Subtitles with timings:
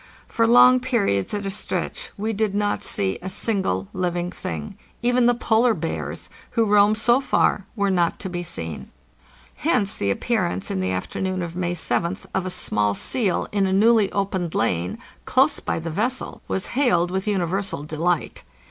[0.27, 5.27] For long periods at a stretch we did not see a single living thing; even
[5.27, 6.27] the polar bears,
[6.57, 8.89] who roam so far, were not to be seen.
[9.57, 13.73] Hence the appearance in the afternoon of May 7th of a small seal in a
[13.73, 18.41] newly opened lane, close by the vessel, was hailed with uni versal delight.